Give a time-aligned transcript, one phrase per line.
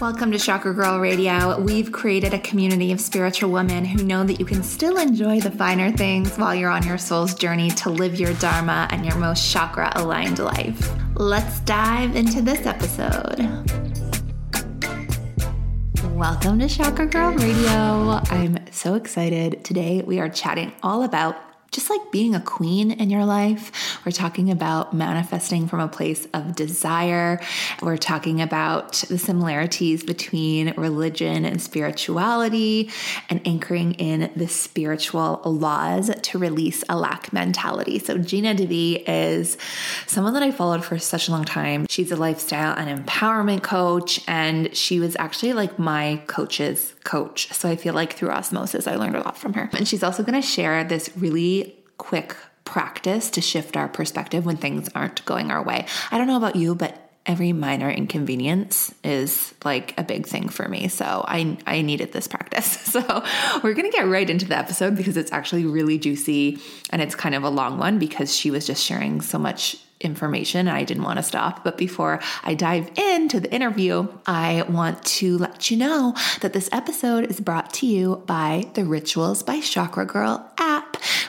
[0.00, 1.60] Welcome to Chakra Girl Radio.
[1.60, 5.50] We've created a community of spiritual women who know that you can still enjoy the
[5.50, 9.52] finer things while you're on your soul's journey to live your Dharma and your most
[9.52, 10.88] chakra aligned life.
[11.16, 13.40] Let's dive into this episode.
[16.14, 18.20] Welcome to Chakra Girl Radio.
[18.30, 19.64] I'm so excited.
[19.64, 21.34] Today we are chatting all about
[21.78, 24.00] just like being a queen in your life.
[24.04, 27.40] We're talking about manifesting from a place of desire.
[27.80, 32.90] We're talking about the similarities between religion and spirituality
[33.30, 38.00] and anchoring in the spiritual laws to release a lack mentality.
[38.00, 39.56] So, Gina DeVee is
[40.08, 41.86] someone that I followed for such a long time.
[41.88, 47.52] She's a lifestyle and empowerment coach, and she was actually like my coach's coach.
[47.52, 49.70] So, I feel like through osmosis, I learned a lot from her.
[49.72, 54.58] And she's also going to share this really quick practice to shift our perspective when
[54.58, 55.86] things aren't going our way.
[56.10, 60.66] I don't know about you, but every minor inconvenience is like a big thing for
[60.68, 60.88] me.
[60.88, 62.76] So I I needed this practice.
[62.88, 63.22] So
[63.62, 66.58] we're going to get right into the episode because it's actually really juicy
[66.90, 70.68] and it's kind of a long one because she was just sharing so much information
[70.68, 71.64] I didn't want to stop.
[71.64, 76.68] But before I dive into the interview, I want to let you know that this
[76.72, 80.77] episode is brought to you by the Rituals by Chakra Girl app,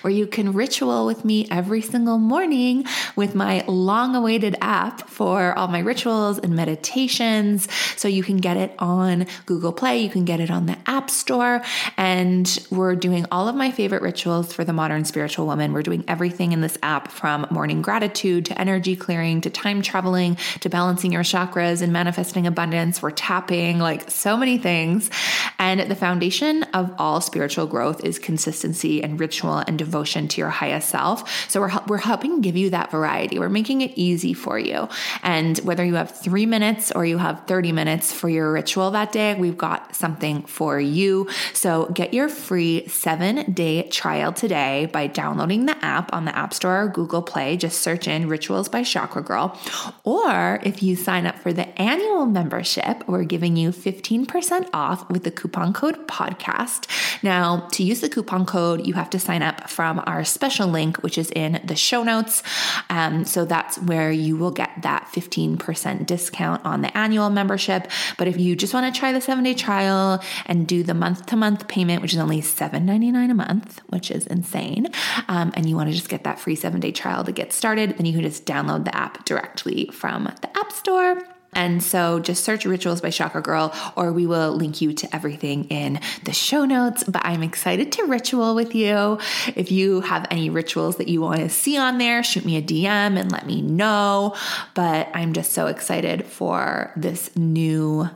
[0.01, 5.57] where you can ritual with me every single morning with my long awaited app for
[5.57, 7.67] all my rituals and meditations.
[7.95, 11.09] So you can get it on Google Play, you can get it on the App
[11.09, 11.61] Store.
[11.97, 15.73] And we're doing all of my favorite rituals for the modern spiritual woman.
[15.73, 20.37] We're doing everything in this app from morning gratitude to energy clearing to time traveling
[20.61, 23.01] to balancing your chakras and manifesting abundance.
[23.01, 25.09] We're tapping like so many things.
[25.57, 30.49] And the foundation of all spiritual growth is consistency and ritual and devotion to your
[30.49, 31.49] highest self.
[31.49, 33.39] So we're, we're helping give you that variety.
[33.39, 34.87] We're making it easy for you.
[35.23, 39.11] And whether you have three minutes or you have 30 minutes for your ritual that
[39.11, 41.27] day, we've got something for you.
[41.53, 46.53] So get your free seven day trial today by downloading the app on the App
[46.53, 47.57] Store or Google Play.
[47.57, 49.57] Just search in Rituals by Chakra Girl.
[50.03, 55.23] Or if you sign up for the annual membership, we're giving you 15% off with
[55.23, 56.87] the coupon code podcast.
[57.23, 60.97] Now, to use the coupon code, you have to sign up from our special link,
[60.97, 62.41] which is in the show notes.
[62.89, 67.87] Um, so that's where you will get that 15% discount on the annual membership.
[68.17, 71.27] But if you just want to try the seven day trial and do the month
[71.27, 74.87] to month payment, which is only $7.99 a month, which is insane,
[75.27, 77.97] um, and you want to just get that free seven day trial to get started,
[77.97, 81.38] then you can just just download the app directly from the App Store.
[81.53, 85.65] And so just search Rituals by Chakra Girl, or we will link you to everything
[85.65, 87.03] in the show notes.
[87.03, 89.19] But I'm excited to ritual with you.
[89.55, 92.61] If you have any rituals that you want to see on there, shoot me a
[92.61, 94.35] DM and let me know.
[94.75, 98.09] But I'm just so excited for this new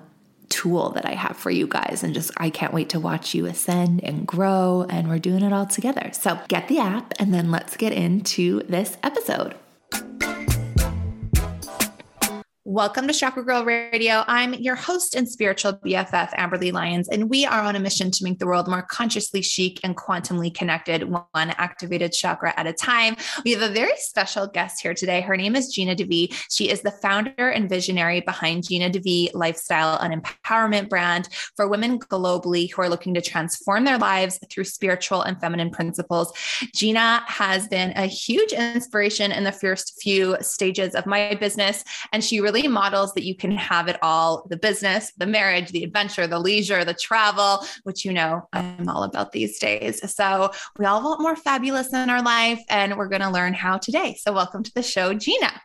[0.49, 2.03] tool that I have for you guys.
[2.03, 4.85] And just, I can't wait to watch you ascend and grow.
[4.87, 6.11] And we're doing it all together.
[6.13, 9.55] So get the app and then let's get into this episode.
[12.73, 14.23] Welcome to Chakra Girl Radio.
[14.25, 18.23] I'm your host and spiritual BFF, Amberly Lyons, and we are on a mission to
[18.23, 23.15] make the world more consciously chic and quantumly connected, one activated chakra at a time.
[23.45, 25.21] We have a very special guest here today.
[25.21, 26.33] Her name is Gina DeVee.
[26.49, 31.99] She is the founder and visionary behind Gina DeVee Lifestyle and Empowerment brand for women
[31.99, 36.33] globally who are looking to transform their lives through spiritual and feminine principles.
[36.73, 42.23] Gina has been a huge inspiration in the first few stages of my business, and
[42.23, 45.83] she really really models that you can have it all the business, the marriage, the
[45.83, 50.01] adventure, the leisure, the travel, which you know I'm all about these days.
[50.13, 53.77] So we all want more fabulous in our life, and we're going to learn how
[53.77, 54.15] today.
[54.19, 55.61] So, welcome to the show, Gina.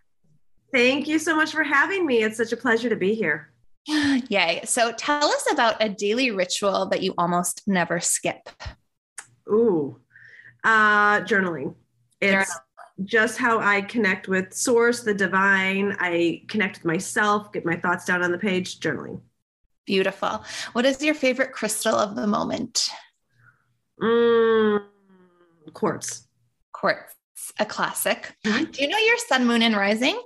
[0.72, 2.22] Thank you so much for having me.
[2.22, 3.52] It's such a pleasure to be here.
[3.86, 4.62] Yay.
[4.64, 8.48] So, tell us about a daily ritual that you almost never skip.
[9.48, 10.00] Ooh,
[10.64, 11.74] uh, journaling.
[12.20, 12.58] It's
[13.04, 15.96] just how I connect with source, the divine.
[16.00, 19.20] I connect with myself, get my thoughts down on the page, journaling.
[19.86, 20.44] Beautiful.
[20.72, 22.90] What is your favorite crystal of the moment?
[24.00, 24.84] Mm,
[25.72, 26.26] quartz.
[26.72, 27.14] Quartz,
[27.58, 28.36] a classic.
[28.44, 30.20] Do you know your sun, moon, and rising?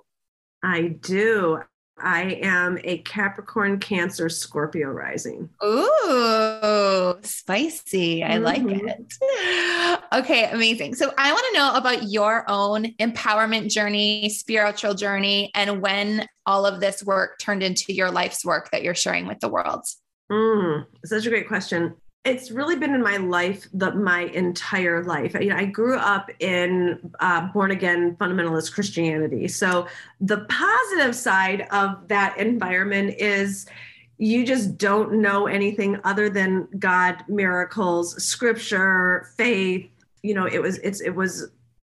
[0.63, 1.61] I do.
[2.03, 5.49] I am a Capricorn, Cancer, Scorpio rising.
[5.65, 8.25] Ooh, spicy.
[8.25, 8.45] I mm-hmm.
[8.45, 10.09] like it.
[10.13, 10.95] Okay, amazing.
[10.95, 16.67] So I want to know about your own empowerment journey, spiritual journey, and when all
[16.67, 19.85] of this work turned into your life's work that you're sharing with the world.
[20.31, 25.35] Mm, such a great question it's really been in my life the my entire life
[25.41, 29.87] you know i grew up in uh, born again fundamentalist christianity so
[30.21, 33.67] the positive side of that environment is
[34.23, 39.91] you just don't know anything other than God, miracles, scripture, faith.
[40.23, 41.51] You know, it was it's it was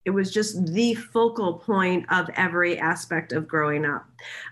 [0.05, 4.05] it was just the focal point of every aspect of growing up.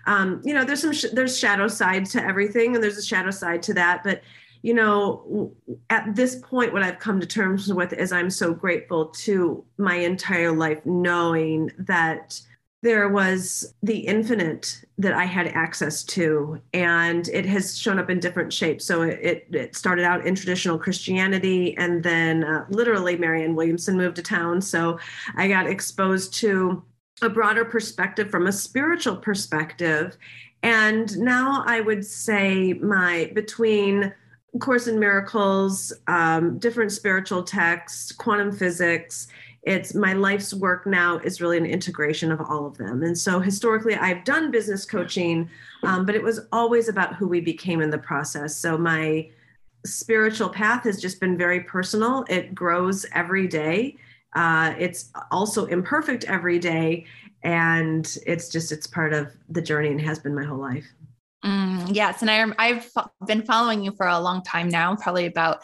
[0.06, 3.30] Um, you know, there's some sh- there's shadow side to everything, and there's a shadow
[3.30, 4.04] side to that.
[4.04, 4.20] But
[4.62, 5.52] you know,
[5.90, 9.96] at this point, what I've come to terms with is I'm so grateful to my
[9.96, 12.40] entire life knowing that
[12.82, 18.18] there was the infinite that I had access to, and it has shown up in
[18.18, 18.84] different shapes.
[18.84, 24.16] So it, it started out in traditional Christianity, and then uh, literally Marianne Williamson moved
[24.16, 24.60] to town.
[24.60, 24.98] So
[25.36, 26.82] I got exposed to
[27.20, 30.16] a broader perspective from a spiritual perspective.
[30.64, 34.12] And now I would say my between
[34.60, 39.28] Course in Miracles, um, different spiritual texts, quantum physics,
[39.62, 43.02] it's my life's work now is really an integration of all of them.
[43.02, 45.48] And so historically i've done business coaching
[45.84, 48.56] um, but it was always about who we became in the process.
[48.56, 49.28] So my
[49.84, 52.24] spiritual path has just been very personal.
[52.28, 53.96] It grows every day.
[54.34, 57.04] Uh, it's also imperfect every day
[57.42, 60.86] and it's just it's part of the journey and has been my whole life
[61.44, 62.90] mm, yes and I, i've
[63.26, 65.62] been following you for a long time now probably about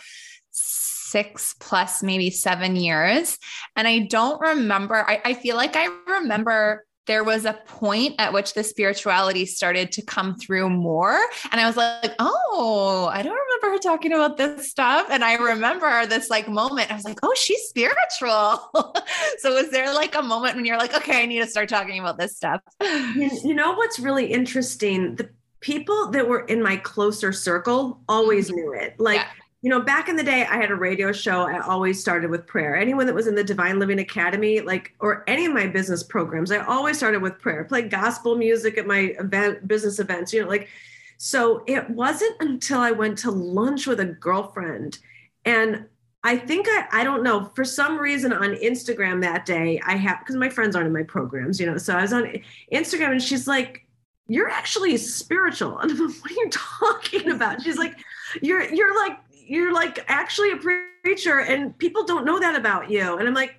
[1.08, 3.38] six plus maybe seven years.
[3.76, 8.34] And I don't remember, I, I feel like I remember there was a point at
[8.34, 11.18] which the spirituality started to come through more.
[11.50, 15.06] And I was like, oh, I don't remember her talking about this stuff.
[15.10, 16.92] And I remember this like moment.
[16.92, 18.70] I was like, oh, she's spiritual.
[19.38, 21.98] so was there like a moment when you're like, okay, I need to start talking
[21.98, 22.60] about this stuff?
[22.82, 25.16] You, you know what's really interesting?
[25.16, 25.30] The
[25.60, 28.56] people that were in my closer circle always mm-hmm.
[28.56, 28.98] knew it.
[28.98, 29.28] Like yeah
[29.60, 31.42] you know, back in the day, I had a radio show.
[31.42, 32.76] I always started with prayer.
[32.76, 36.52] Anyone that was in the Divine Living Academy, like, or any of my business programs,
[36.52, 37.64] I always started with prayer.
[37.64, 40.68] Played gospel music at my event, business events, you know, like,
[41.16, 44.98] so it wasn't until I went to lunch with a girlfriend
[45.44, 45.86] and
[46.22, 50.20] I think I, I don't know, for some reason on Instagram that day, I have,
[50.20, 52.32] because my friends aren't in my programs, you know, so I was on
[52.72, 53.84] Instagram and she's like,
[54.28, 55.78] you're actually spiritual.
[55.82, 57.62] And I'm like, what are you talking about?
[57.62, 57.98] She's like,
[58.42, 63.16] you're, you're like you're like actually a preacher and people don't know that about you.
[63.16, 63.56] And I'm like,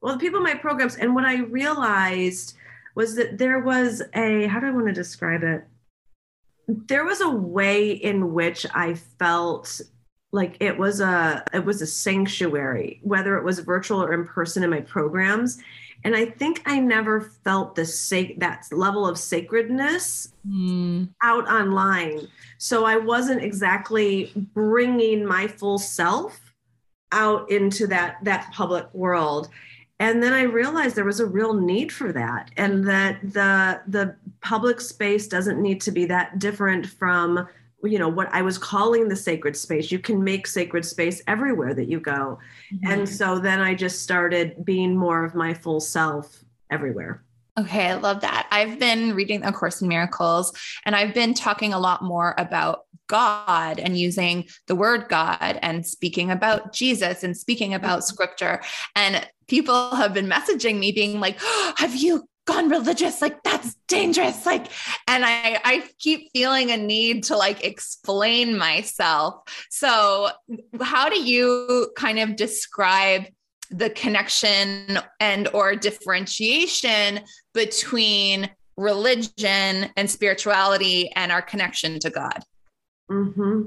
[0.00, 0.96] well, the people in my programs.
[0.96, 2.54] And what I realized
[2.94, 5.64] was that there was a, how do I want to describe it?
[6.68, 9.80] There was a way in which I felt
[10.30, 14.62] like it was a it was a sanctuary whether it was virtual or in person
[14.62, 15.58] in my programs
[16.04, 21.08] and i think i never felt the sac- that level of sacredness mm.
[21.22, 22.26] out online
[22.58, 26.40] so i wasn't exactly bringing my full self
[27.12, 29.48] out into that that public world
[30.00, 34.14] and then i realized there was a real need for that and that the the
[34.40, 37.46] public space doesn't need to be that different from
[37.82, 41.74] you know what i was calling the sacred space you can make sacred space everywhere
[41.74, 42.38] that you go
[42.72, 42.90] mm-hmm.
[42.90, 47.22] and so then i just started being more of my full self everywhere
[47.58, 48.48] Okay, I love that.
[48.50, 52.86] I've been reading A Course in Miracles and I've been talking a lot more about
[53.08, 58.14] God and using the word God and speaking about Jesus and speaking about mm-hmm.
[58.14, 58.62] scripture.
[58.96, 63.74] And people have been messaging me being like, oh, Have you gone religious like that's
[63.86, 64.66] dangerous like
[65.06, 70.28] and i i keep feeling a need to like explain myself so
[70.80, 73.26] how do you kind of describe
[73.70, 77.20] the connection and or differentiation
[77.54, 82.42] between religion and spirituality and our connection to god
[83.08, 83.62] mm-hmm.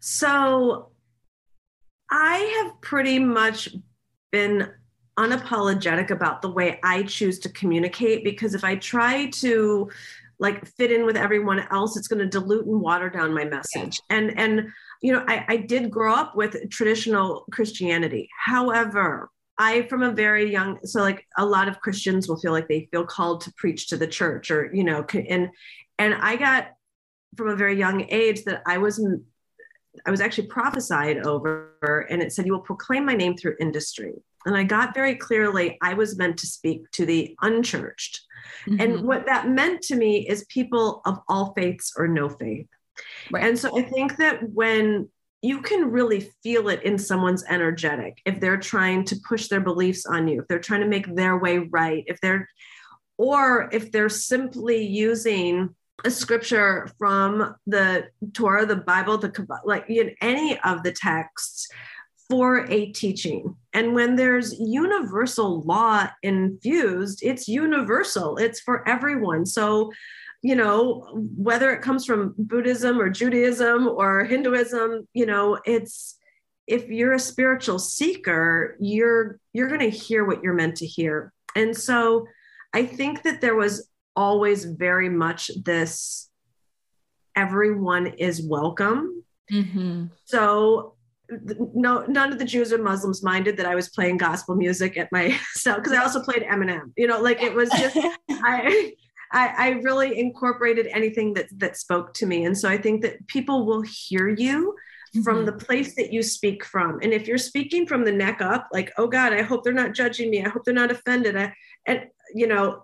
[0.00, 0.90] so
[2.10, 3.68] i have pretty much
[4.30, 4.66] been
[5.18, 9.90] unapologetic about the way I choose to communicate because if I try to
[10.38, 14.00] like fit in with everyone else, it's going to dilute and water down my message.
[14.10, 14.16] Yeah.
[14.16, 14.68] And and
[15.00, 18.28] you know, I, I did grow up with traditional Christianity.
[18.44, 22.68] However, I from a very young so like a lot of Christians will feel like
[22.68, 25.50] they feel called to preach to the church or you know and
[25.98, 26.72] and I got
[27.36, 29.04] from a very young age that I was
[30.06, 34.14] I was actually prophesied over and it said you will proclaim my name through industry
[34.46, 38.20] and I got very clearly I was meant to speak to the unchurched.
[38.66, 38.80] Mm-hmm.
[38.80, 42.66] And what that meant to me is people of all faiths or no faith.
[43.30, 43.44] Right.
[43.44, 45.08] And so I think that when
[45.40, 50.06] you can really feel it in someone's energetic, if they're trying to push their beliefs
[50.06, 52.48] on you, if they're trying to make their way right, if they're,
[53.18, 59.32] or if they're simply using a scripture from the Torah, the Bible, the
[59.64, 61.68] like you know, any of the texts
[62.32, 63.54] for a teaching.
[63.74, 69.44] And when there's universal law infused, it's universal, it's for everyone.
[69.44, 69.92] So,
[70.40, 76.16] you know, whether it comes from Buddhism or Judaism or Hinduism, you know, it's
[76.66, 81.34] if you're a spiritual seeker, you're you're going to hear what you're meant to hear.
[81.54, 82.26] And so
[82.72, 86.30] I think that there was always very much this
[87.36, 89.22] everyone is welcome.
[89.52, 90.06] Mm-hmm.
[90.24, 90.91] So
[91.74, 95.10] no none of the Jews or Muslims minded that I was playing gospel music at
[95.12, 96.92] my cell because I also played Eminem.
[96.96, 97.96] You know, like it was just
[98.30, 98.92] I,
[99.32, 102.44] I I really incorporated anything that that spoke to me.
[102.44, 104.74] And so I think that people will hear you
[105.14, 105.22] mm-hmm.
[105.22, 106.98] from the place that you speak from.
[107.02, 109.94] And if you're speaking from the neck up, like, oh God, I hope they're not
[109.94, 110.44] judging me.
[110.44, 111.36] I hope they're not offended.
[111.36, 111.54] I,
[111.86, 112.82] and you know,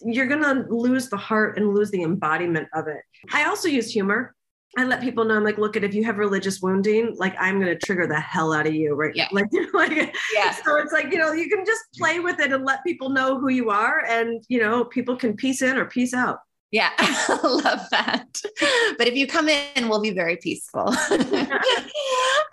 [0.00, 3.00] you're gonna lose the heart and lose the embodiment of it.
[3.32, 4.34] I also use humor.
[4.76, 7.58] I let people know I'm like, look at if you have religious wounding, like I'm
[7.60, 9.14] gonna trigger the hell out of you, right?
[9.14, 9.28] Yeah.
[9.32, 10.50] Like, like yeah.
[10.52, 13.38] So it's like, you know, you can just play with it and let people know
[13.38, 16.38] who you are and you know, people can piece in or piece out.
[16.74, 18.40] Yeah, I love that.
[18.98, 20.88] But if you come in, we'll be very peaceful.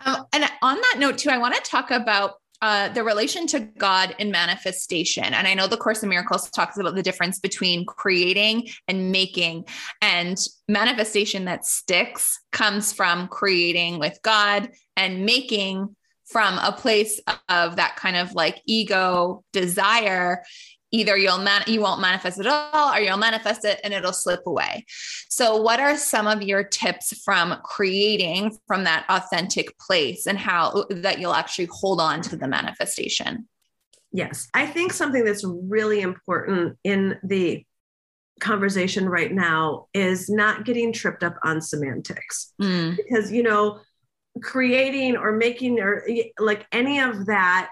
[0.06, 3.60] um, and on that note, too, I want to talk about uh, the relation to
[3.60, 5.24] God in manifestation.
[5.24, 9.66] And I know the Course in Miracles talks about the difference between creating and making.
[10.02, 10.38] And
[10.68, 17.98] manifestation that sticks comes from creating with God and making from a place of that
[17.98, 20.44] kind of like ego desire
[20.92, 24.14] either you'll man- you won't manifest it at all or you'll manifest it and it'll
[24.14, 24.86] slip away.
[25.30, 30.86] So what are some of your tips from creating from that authentic place and how
[30.90, 33.48] that you'll actually hold on to the manifestation?
[34.12, 34.50] Yes.
[34.54, 37.66] I think something that's really important in the
[38.42, 42.54] conversation right now is not getting tripped up on semantics.
[42.62, 42.98] Mm.
[42.98, 43.80] because you know
[44.42, 46.08] creating or making or
[46.40, 47.72] like any of that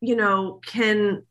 [0.00, 1.24] you know can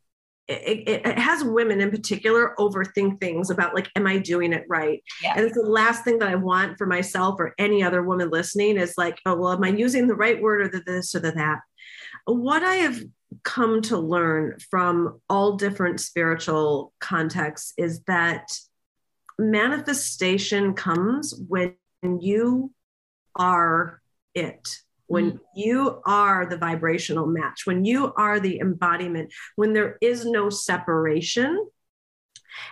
[0.47, 5.01] it, it, has women in particular overthink things about like am i doing it right?
[5.21, 5.37] Yes.
[5.37, 8.77] and it's the last thing that i want for myself or any other woman listening
[8.77, 11.31] is like oh well am i using the right word or the this or the
[11.31, 11.59] that?
[12.25, 13.01] What i have
[13.43, 18.47] come to learn from all different spiritual contexts is that
[19.39, 21.75] manifestation comes when
[22.19, 22.71] you
[23.35, 24.01] are
[24.35, 24.82] it
[25.13, 25.39] when mm.
[25.55, 31.67] you are the vibrational match, when you are the embodiment, when there is no separation.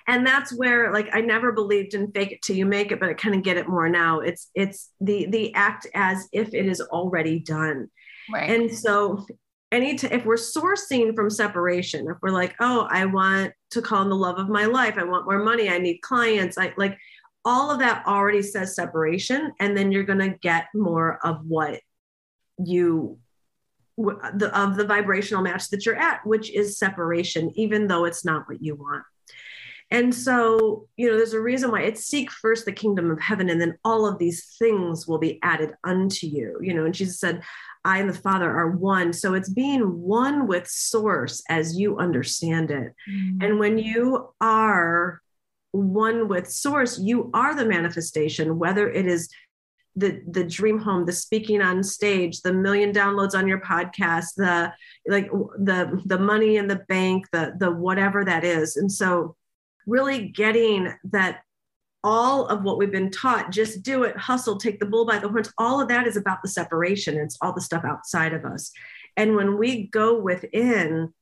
[0.07, 3.09] And that's where like I never believed in fake it till you make it, but
[3.09, 4.19] I kind of get it more now.
[4.19, 7.89] It's it's the the act as if it is already done.
[8.31, 8.49] Right.
[8.49, 9.25] And so
[9.71, 14.01] any t- if we're sourcing from separation, if we're like, oh, I want to call
[14.01, 16.97] in the love of my life, I want more money, I need clients, I like
[17.43, 21.79] all of that already says separation and then you're going to get more of what
[22.65, 23.17] you
[23.97, 28.47] the, of the vibrational match that you're at, which is separation, even though it's not
[28.47, 29.03] what you want.
[29.91, 33.49] And so, you know, there's a reason why it's seek first the kingdom of heaven,
[33.49, 36.57] and then all of these things will be added unto you.
[36.61, 37.41] You know, and Jesus said,
[37.83, 39.11] I and the Father are one.
[39.11, 42.93] So it's being one with source as you understand it.
[43.09, 43.41] Mm-hmm.
[43.41, 45.21] And when you are
[45.71, 49.29] one with source, you are the manifestation, whether it is
[49.95, 54.71] the the dream home the speaking on stage the million downloads on your podcast the
[55.07, 58.77] like the the money in the bank the the whatever that is.
[58.77, 59.35] And so
[59.85, 61.41] really getting that
[62.03, 65.27] all of what we've been taught just do it hustle take the bull by the
[65.27, 67.17] horns all of that is about the separation.
[67.17, 68.71] It's all the stuff outside of us.
[69.17, 71.13] And when we go within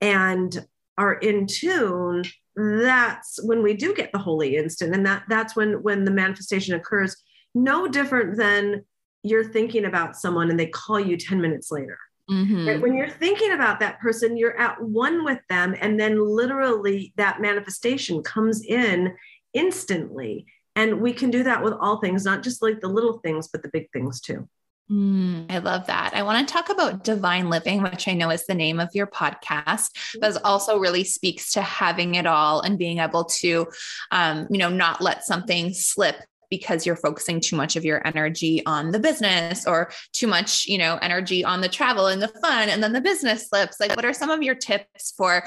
[0.00, 0.66] and
[0.98, 2.24] are in tune
[2.58, 4.94] that's when we do get the holy instant.
[4.94, 7.16] And that that's when when the manifestation occurs
[7.54, 8.84] no different than
[9.22, 11.98] you're thinking about someone and they call you 10 minutes later.
[12.30, 12.68] Mm-hmm.
[12.68, 12.80] Right?
[12.80, 17.40] When you're thinking about that person, you're at one with them, and then literally that
[17.40, 19.14] manifestation comes in
[19.54, 20.46] instantly.
[20.76, 23.62] And we can do that with all things, not just like the little things, but
[23.62, 24.46] the big things too.
[24.90, 26.12] Mm, I love that.
[26.14, 29.06] I want to talk about divine living, which I know is the name of your
[29.06, 29.90] podcast,
[30.20, 33.66] but also really speaks to having it all and being able to,
[34.10, 36.16] um, you know, not let something slip
[36.50, 40.78] because you're focusing too much of your energy on the business or too much, you
[40.78, 43.78] know, energy on the travel and the fun and then the business slips.
[43.80, 45.44] Like what are some of your tips for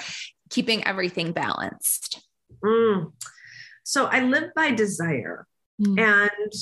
[0.49, 2.21] keeping everything balanced?
[2.63, 3.11] Mm.
[3.83, 5.47] So I live by desire.
[5.81, 5.99] Mm.
[5.99, 6.53] And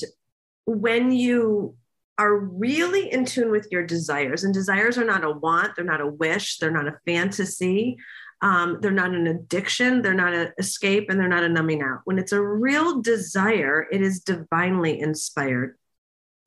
[0.65, 1.75] when you
[2.17, 6.01] are really in tune with your desires, and desires are not a want, they're not
[6.01, 7.98] a wish, they're not a fantasy.
[8.41, 12.00] Um, they're not an addiction, they're not an escape, and they're not a numbing out.
[12.05, 15.77] When it's a real desire, it is divinely inspired.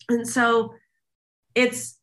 [0.09, 0.75] And so
[1.55, 1.99] it's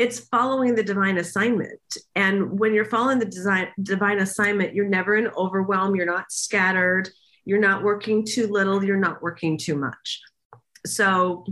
[0.00, 1.78] it's following the divine assignment.
[2.16, 7.10] And when you're following the design, divine assignment, you're never in overwhelm, you're not scattered,
[7.44, 10.22] you're not working too little, you're not working too much.
[10.86, 11.44] So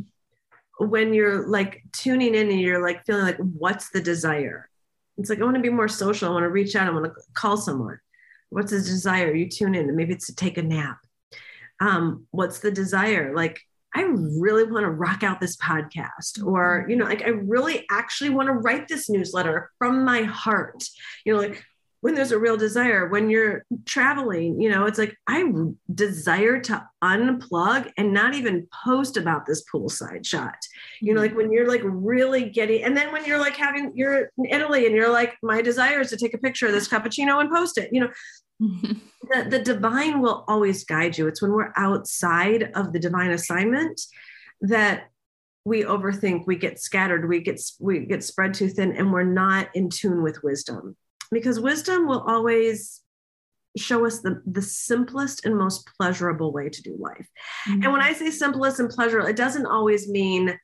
[0.78, 4.67] when you're like tuning in and you're like feeling like, what's the desire?
[5.18, 6.28] It's like, I want to be more social.
[6.28, 6.86] I want to reach out.
[6.86, 7.98] I want to call someone.
[8.50, 9.34] What's the desire?
[9.34, 10.98] You tune in maybe it's to take a nap.
[11.80, 13.34] Um, what's the desire?
[13.34, 13.60] Like,
[13.94, 18.30] I really want to rock out this podcast, or, you know, like I really actually
[18.30, 20.84] want to write this newsletter from my heart.
[21.24, 21.64] You know, like
[22.00, 25.44] when there's a real desire when you're traveling you know it's like i
[25.94, 30.56] desire to unplug and not even post about this poolside shot.
[31.00, 31.28] You know mm-hmm.
[31.28, 34.86] like when you're like really getting and then when you're like having you're in italy
[34.86, 37.78] and you're like my desire is to take a picture of this cappuccino and post
[37.78, 38.10] it you know.
[38.60, 38.92] Mm-hmm.
[39.30, 41.28] The, the divine will always guide you.
[41.28, 44.00] It's when we're outside of the divine assignment
[44.62, 45.10] that
[45.64, 49.68] we overthink we get scattered we get we get spread too thin and we're not
[49.74, 50.96] in tune with wisdom
[51.30, 53.02] because wisdom will always
[53.76, 57.28] show us the, the simplest and most pleasurable way to do life.
[57.68, 57.82] Mm-hmm.
[57.82, 60.58] And when I say simplest and pleasurable, it doesn't always mean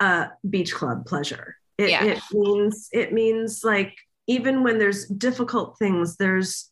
[0.00, 1.56] a beach club pleasure.
[1.78, 2.04] It, yeah.
[2.04, 6.70] it means it means like even when there's difficult things, there's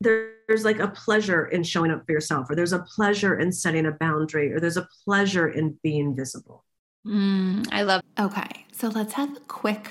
[0.00, 3.86] there's like a pleasure in showing up for yourself, or there's a pleasure in setting
[3.86, 6.64] a boundary, or there's a pleasure in being visible.
[7.06, 8.02] Mm, I love.
[8.18, 9.90] Okay, so let's have a quick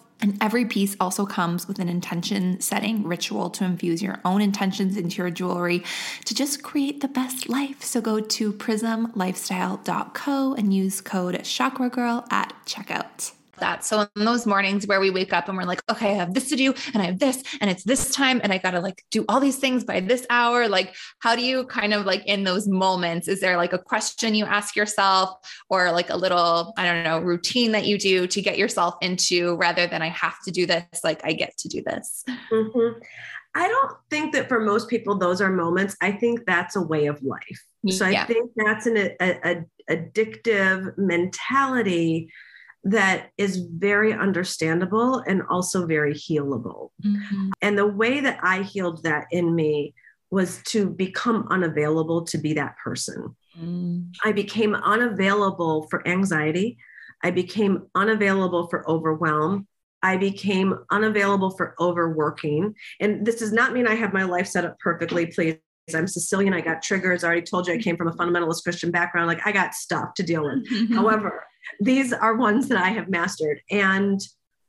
[0.21, 4.97] and every piece also comes with an intention setting ritual to infuse your own intentions
[4.97, 5.83] into your jewelry
[6.25, 7.83] to just create the best life.
[7.83, 13.85] So go to prismlifestyle.co and use code Chakra Girl at checkout that.
[13.85, 16.49] So in those mornings where we wake up and we're like, okay, I have this
[16.49, 19.03] to do and I have this and it's this time and I got to like
[19.09, 20.67] do all these things by this hour.
[20.67, 24.35] Like, how do you kind of like in those moments, is there like a question
[24.35, 25.37] you ask yourself
[25.69, 29.55] or like a little, I don't know, routine that you do to get yourself into
[29.55, 32.25] rather than I have to do this, like I get to do this?
[32.51, 32.99] Mm-hmm.
[33.53, 35.95] I don't think that for most people, those are moments.
[36.01, 37.65] I think that's a way of life.
[37.89, 38.23] So yeah.
[38.23, 42.29] I think that's an a, a, addictive mentality
[42.83, 46.89] that is very understandable and also very healable.
[47.03, 47.49] Mm-hmm.
[47.61, 49.93] And the way that I healed that in me
[50.31, 53.35] was to become unavailable to be that person.
[53.59, 54.11] Mm.
[54.23, 56.77] I became unavailable for anxiety.
[57.21, 59.67] I became unavailable for overwhelm.
[60.01, 62.73] I became unavailable for overworking.
[62.99, 65.57] And this does not mean I have my life set up perfectly, please.
[65.93, 66.53] I'm Sicilian.
[66.53, 67.23] I got triggers.
[67.23, 69.27] I already told you I came from a fundamentalist Christian background.
[69.27, 70.65] Like I got stuff to deal with.
[70.93, 71.43] However,
[71.79, 73.61] these are ones that I have mastered.
[73.69, 74.21] And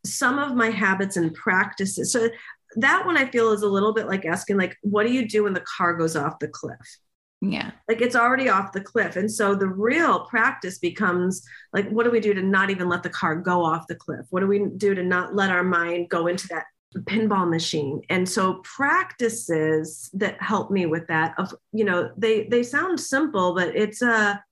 [0.05, 2.13] some of my habits and practices.
[2.13, 2.29] So
[2.77, 5.45] that one I feel is a little bit like asking, like, what do you do
[5.45, 6.99] when the car goes off the cliff?
[7.41, 7.73] Yeah.
[7.89, 9.17] Like it's already off the cliff.
[9.17, 13.03] And so the real practice becomes like, what do we do to not even let
[13.03, 14.27] the car go off the cliff?
[14.31, 16.67] What do we do to not let our mind go into that
[17.01, 18.01] pinball machine?
[18.11, 23.57] And so practices that help me with that of, you know, they they sound simple,
[23.57, 24.43] but it's a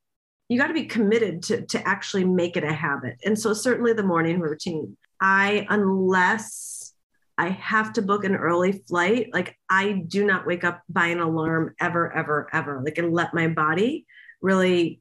[0.50, 3.16] you got to be committed to, to actually make it a habit.
[3.24, 6.92] And so, certainly the morning routine, I, unless
[7.38, 11.20] I have to book an early flight, like I do not wake up by an
[11.20, 12.82] alarm ever, ever, ever.
[12.84, 14.06] Like, and let my body
[14.42, 15.00] really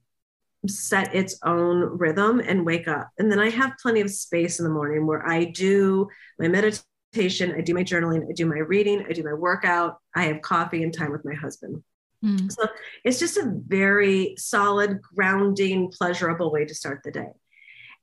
[0.68, 3.10] set its own rhythm and wake up.
[3.18, 6.08] And then I have plenty of space in the morning where I do
[6.38, 9.98] my meditation meditation, I do my journaling, I do my reading, I do my workout,
[10.16, 11.84] I have coffee and time with my husband.
[12.24, 12.52] Mm.
[12.52, 12.68] So
[13.04, 17.30] it's just a very solid, grounding, pleasurable way to start the day.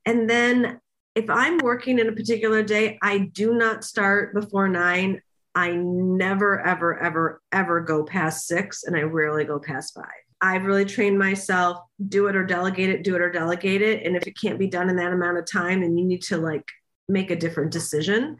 [0.04, 0.80] And then
[1.14, 5.20] if I'm working in a particular day, I do not start before nine.
[5.54, 10.04] I never, ever, ever, ever go past six, and I rarely go past five.
[10.42, 14.04] I've really trained myself do it or delegate it, do it or delegate it.
[14.04, 16.36] And if it can't be done in that amount of time, then you need to
[16.36, 16.68] like
[17.08, 18.36] make a different decision.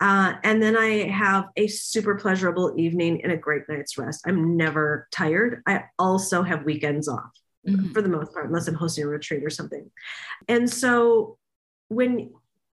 [0.00, 4.24] Uh, and then I have a super pleasurable evening and a great night's rest.
[4.26, 5.62] I'm never tired.
[5.66, 7.30] I also have weekends off
[7.68, 7.92] mm-hmm.
[7.92, 9.90] for the most part, unless I'm hosting a retreat or something.
[10.48, 11.38] And so
[11.88, 12.30] when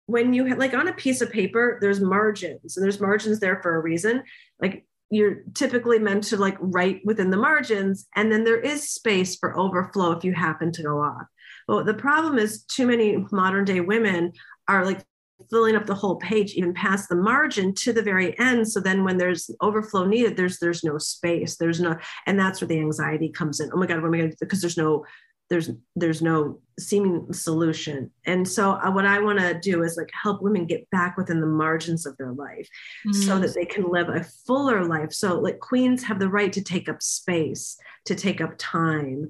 [0.07, 3.62] when you have like on a piece of paper, there's margins and there's margins there
[3.62, 4.23] for a reason.
[4.60, 9.36] Like you're typically meant to like write within the margins, and then there is space
[9.36, 11.27] for overflow if you happen to go off.
[11.67, 14.34] But the problem is too many modern day women
[14.67, 15.05] are like
[15.51, 18.67] filling up the whole page even past the margin to the very end.
[18.67, 22.67] So then when there's overflow needed there's there's no space there's no and that's where
[22.67, 23.69] the anxiety comes in.
[23.73, 24.45] Oh my god what am i going to do?
[24.45, 25.05] Because there's no
[25.49, 28.09] there's there's no seeming solution.
[28.25, 31.41] And so uh, what i want to do is like help women get back within
[31.41, 32.67] the margins of their life
[33.05, 33.11] mm-hmm.
[33.11, 35.11] so that they can live a fuller life.
[35.11, 39.27] So like queens have the right to take up space to take up time.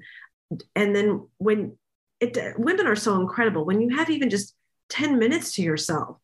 [0.76, 1.76] And then when
[2.22, 3.64] it women are so incredible.
[3.64, 4.54] When you have even just
[4.92, 6.18] 10 minutes to yourself.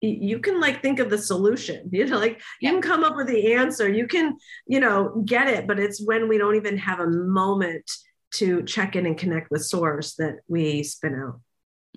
[0.00, 3.26] You can like think of the solution you know like you can come up with
[3.26, 3.88] the answer.
[3.88, 7.90] You can you know get it but it's when we don't even have a moment
[8.34, 11.40] to check in and connect with source that we spin out.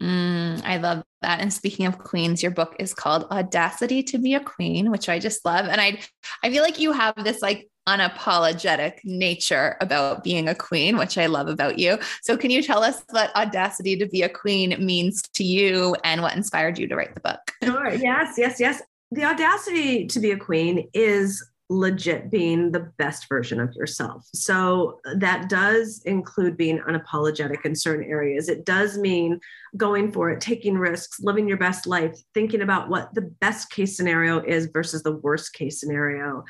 [0.02, 1.40] Mm, I love that.
[1.40, 5.20] And speaking of queens, your book is called Audacity to be a Queen, which I
[5.20, 5.66] just love.
[5.66, 6.00] And I
[6.44, 11.26] I feel like you have this like unapologetic nature about being a queen, which I
[11.26, 11.98] love about you.
[12.22, 16.22] So, can you tell us what audacity to be a queen means to you and
[16.22, 17.40] what inspired you to write the book?
[17.64, 17.94] Sure.
[17.94, 18.82] Yes, yes, yes.
[19.12, 24.26] The audacity to be a queen is legit being the best version of yourself.
[24.34, 28.48] So that does include being unapologetic in certain areas.
[28.48, 29.40] It does mean
[29.76, 33.98] going for it, taking risks, living your best life, thinking about what the best case
[33.98, 36.44] scenario is versus the worst case scenario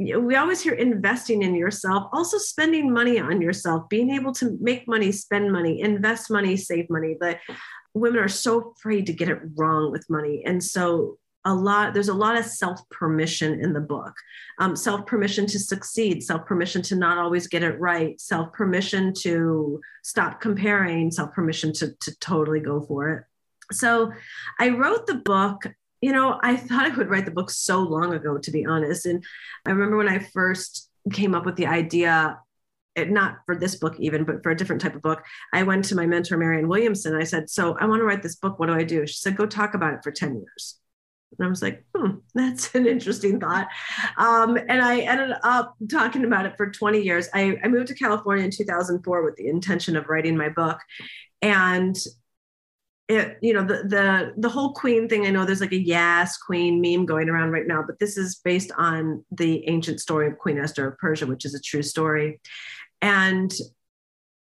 [0.00, 4.86] we always hear investing in yourself, also spending money on yourself, being able to make
[4.86, 7.16] money, spend money, invest money, save money.
[7.18, 7.40] But
[7.94, 10.44] women are so afraid to get it wrong with money.
[10.46, 14.12] And so a lot there's a lot of self permission in the book
[14.58, 19.12] um, self permission to succeed self permission to not always get it right self permission
[19.14, 23.24] to stop comparing self permission to, to totally go for it
[23.72, 24.12] so
[24.58, 25.64] i wrote the book
[26.00, 29.06] you know, I thought I would write the book so long ago, to be honest.
[29.06, 29.24] And
[29.66, 32.38] I remember when I first came up with the idea,
[32.94, 35.22] it, not for this book even, but for a different type of book,
[35.52, 37.14] I went to my mentor, Marianne Williamson.
[37.14, 38.58] I said, So I want to write this book.
[38.58, 39.06] What do I do?
[39.06, 40.78] She said, Go talk about it for 10 years.
[41.36, 43.68] And I was like, hmm, that's an interesting thought.
[44.16, 47.28] Um, and I ended up talking about it for 20 years.
[47.34, 50.78] I, I moved to California in 2004 with the intention of writing my book.
[51.42, 51.96] And
[53.08, 56.36] it, you know the the the whole queen thing i know there's like a yes
[56.36, 60.36] queen meme going around right now but this is based on the ancient story of
[60.36, 62.38] queen esther of persia which is a true story
[63.00, 63.54] and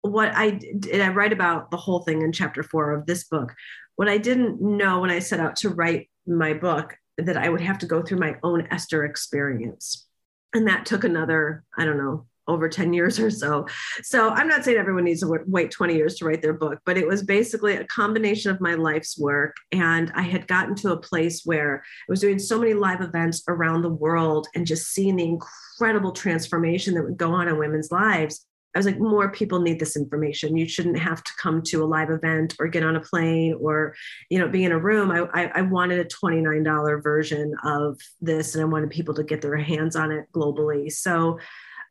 [0.03, 3.55] what i did i write about the whole thing in chapter four of this book
[3.95, 7.61] what i didn't know when i set out to write my book that i would
[7.61, 10.07] have to go through my own esther experience
[10.55, 13.67] and that took another i don't know over 10 years or so.
[14.03, 16.97] So I'm not saying everyone needs to wait 20 years to write their book, but
[16.97, 19.55] it was basically a combination of my life's work.
[19.71, 23.43] And I had gotten to a place where I was doing so many live events
[23.47, 27.93] around the world and just seeing the incredible transformation that would go on in women's
[27.93, 28.47] lives.
[28.75, 30.57] I was like, more people need this information.
[30.57, 33.95] You shouldn't have to come to a live event or get on a plane or,
[34.29, 35.11] you know, be in a room.
[35.11, 39.41] I, I, I wanted a $29 version of this and I wanted people to get
[39.41, 40.93] their hands on it globally.
[40.93, 41.39] So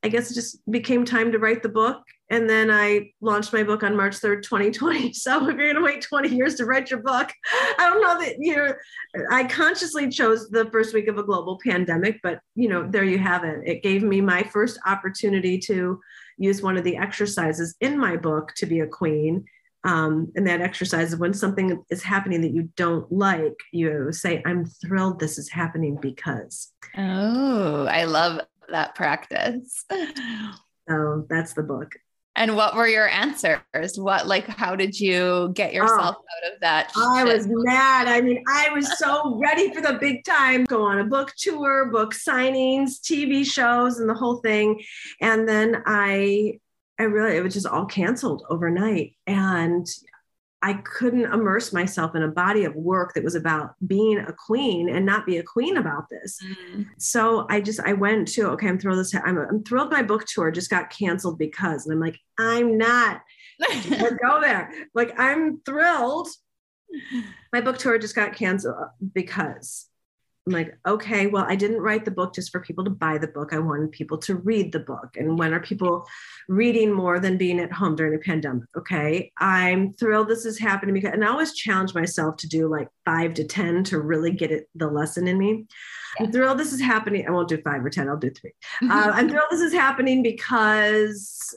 [0.03, 2.03] I guess it just became time to write the book.
[2.29, 5.13] And then I launched my book on March 3rd, 2020.
[5.13, 7.31] So if you're going to wait 20 years to write your book,
[7.79, 8.77] I don't know that you're,
[9.31, 13.17] I consciously chose the first week of a global pandemic, but you know, there you
[13.17, 13.61] have it.
[13.65, 15.99] It gave me my first opportunity to
[16.37, 19.45] use one of the exercises in my book to be a queen.
[19.83, 24.41] Um, and that exercise is when something is happening that you don't like, you say,
[24.45, 26.73] I'm thrilled this is happening because.
[26.97, 29.85] Oh, I love that practice.
[30.89, 31.95] So that's the book.
[32.37, 33.97] And what were your answers?
[33.97, 36.91] What, like, how did you get oh, yourself oh, out of that?
[36.95, 38.07] I was mad.
[38.07, 41.85] I mean, I was so ready for the big time, go on a book tour,
[41.91, 44.79] book signings, TV shows, and the whole thing.
[45.19, 46.59] And then I,
[46.99, 49.15] I really, it was just all canceled overnight.
[49.25, 49.87] And
[50.61, 54.89] I couldn't immerse myself in a body of work that was about being a queen
[54.89, 56.39] and not be a queen about this.
[56.73, 56.87] Mm.
[56.97, 60.25] So I just I went to okay, I'm thrilled this I'm, I'm thrilled my book
[60.25, 63.21] tour just got canceled because and I'm like I'm not
[64.21, 64.71] go there.
[64.93, 66.27] Like I'm thrilled.
[67.53, 68.75] My book tour just got canceled
[69.13, 69.87] because
[70.47, 73.27] I'm like, okay, well, I didn't write the book just for people to buy the
[73.27, 73.51] book.
[73.51, 75.17] I wanted people to read the book.
[75.17, 76.07] And when are people
[76.47, 78.63] reading more than being at home during a pandemic?
[78.77, 79.33] Okay.
[79.39, 83.33] I'm thrilled this is happening because, and I always challenge myself to do like five
[83.33, 85.65] to 10 to really get it, the lesson in me.
[86.17, 86.27] Yeah.
[86.27, 87.27] I'm thrilled this is happening.
[87.27, 88.51] I won't do five or 10, I'll do 3
[88.89, 91.53] uh, I'm thrilled this is happening because,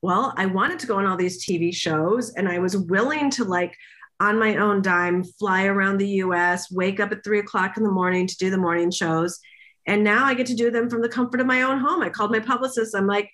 [0.00, 3.44] well, I wanted to go on all these TV shows and I was willing to
[3.44, 3.76] like,
[4.20, 7.90] on my own dime, fly around the US, wake up at three o'clock in the
[7.90, 9.38] morning to do the morning shows.
[9.86, 12.02] And now I get to do them from the comfort of my own home.
[12.02, 12.94] I called my publicist.
[12.94, 13.30] I'm like,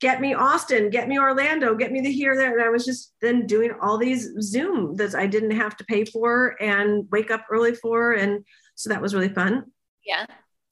[0.00, 2.52] get me Austin, get me Orlando, get me the here, there.
[2.52, 6.04] And I was just then doing all these Zoom that I didn't have to pay
[6.04, 8.12] for and wake up early for.
[8.12, 8.44] And
[8.74, 9.64] so that was really fun.
[10.04, 10.26] Yeah.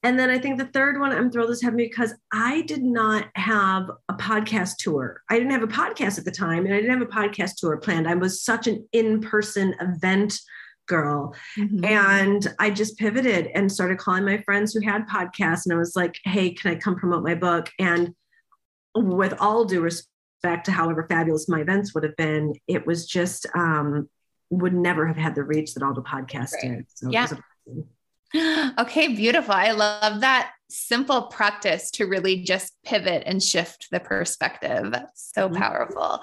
[0.05, 3.25] And then I think the third one I'm thrilled is having because I did not
[3.33, 5.23] have a podcast tour.
[5.31, 7.75] I didn't have a podcast at the time, and I didn't have a podcast tour
[7.77, 8.07] planned.
[8.07, 10.39] I was such an in-person event
[10.87, 11.33] girl.
[11.57, 11.83] Mm-hmm.
[11.85, 15.65] And I just pivoted and started calling my friends who had podcasts.
[15.65, 17.71] And I was like, hey, can I come promote my book?
[17.79, 18.13] And
[18.93, 23.47] with all due respect to however fabulous my events would have been, it was just
[23.55, 24.07] um,
[24.51, 26.75] would never have had the reach that all the podcasts right.
[26.75, 26.85] did.
[26.93, 27.27] So yeah.
[28.79, 29.53] Okay, beautiful.
[29.53, 34.91] I love that simple practice to really just pivot and shift the perspective.
[34.91, 35.57] That's so mm-hmm.
[35.57, 36.21] powerful.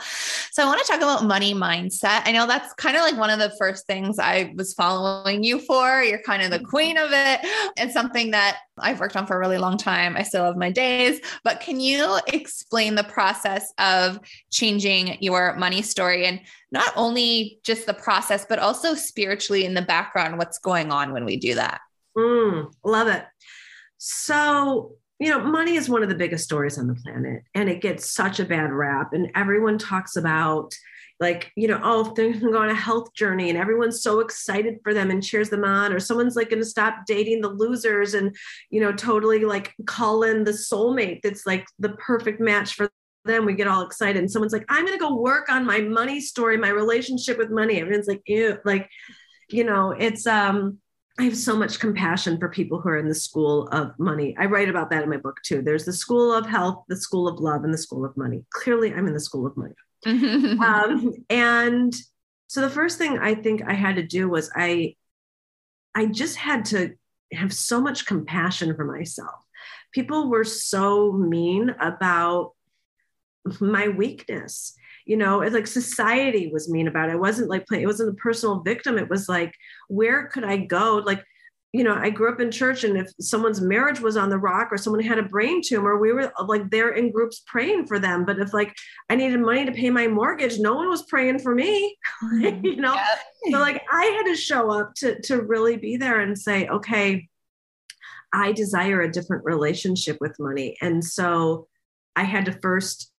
[0.51, 2.23] So I want to talk about money mindset.
[2.25, 5.59] I know that's kind of like one of the first things I was following you
[5.61, 6.03] for.
[6.03, 7.41] You're kind of the queen of it.
[7.77, 10.17] It's something that I've worked on for a really long time.
[10.17, 14.19] I still have my days, but can you explain the process of
[14.51, 16.41] changing your money story and
[16.73, 21.25] not only just the process, but also spiritually in the background, what's going on when
[21.25, 21.81] we do that?
[22.17, 23.25] Mm, love it.
[23.99, 27.81] So, you know, money is one of the biggest stories on the planet, and it
[27.81, 29.13] gets such a bad rap.
[29.13, 30.75] And everyone talks about,
[31.21, 34.79] like, you know, oh, they're going go on a health journey, and everyone's so excited
[34.83, 38.15] for them and cheers them on, or someone's like going to stop dating the losers
[38.15, 38.35] and,
[38.71, 42.91] you know, totally like call in the soulmate that's like the perfect match for
[43.25, 45.79] them we get all excited and someone's like i'm going to go work on my
[45.79, 48.89] money story my relationship with money everyone's like ew like
[49.49, 50.79] you know it's um
[51.19, 54.35] I have so much compassion for people who are in the school of money.
[54.39, 55.61] I write about that in my book too.
[55.61, 58.45] There's the school of health, the school of love, and the school of money.
[58.51, 59.75] Clearly, I'm in the school of money.
[60.07, 61.95] um, and
[62.49, 64.97] so the first thing I think I had to do was I,
[65.95, 66.95] I just had to
[67.33, 69.45] have so much compassion for myself.
[69.93, 72.53] People were so mean about
[73.61, 77.15] my weakness you know it's like society was mean about it.
[77.15, 79.55] it wasn't like it wasn't a personal victim it was like
[79.89, 81.23] where could i go like
[81.73, 84.69] you know i grew up in church and if someone's marriage was on the rock
[84.71, 88.25] or someone had a brain tumor we were like there in groups praying for them
[88.25, 88.75] but if like
[89.11, 92.65] i needed money to pay my mortgage no one was praying for me mm-hmm.
[92.65, 93.15] you know yeah.
[93.51, 97.27] so like i had to show up to to really be there and say okay
[98.33, 101.67] i desire a different relationship with money and so
[102.17, 103.12] i had to first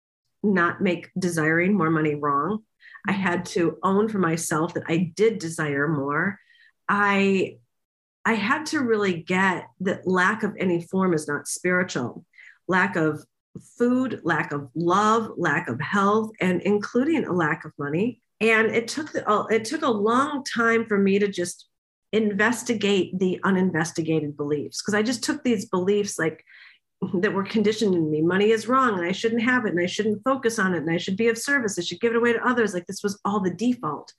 [0.43, 2.63] not make desiring more money wrong.
[3.07, 3.23] I mm-hmm.
[3.23, 6.39] had to own for myself that I did desire more.
[6.89, 7.59] I
[8.25, 12.25] I had to really get that lack of any form is not spiritual.
[12.69, 13.25] Lack of
[13.77, 18.21] food, lack of love, lack of health, and including a lack of money.
[18.41, 21.69] And it took the, it took a long time for me to just
[22.13, 26.45] investigate the uninvestigated beliefs because I just took these beliefs like
[27.15, 28.23] that were conditioned in me.
[28.23, 30.91] Money is wrong and I shouldn't have it and I shouldn't focus on it and
[30.91, 31.79] I should be of service.
[31.79, 32.75] I should give it away to others.
[32.75, 34.13] Like this was all the default.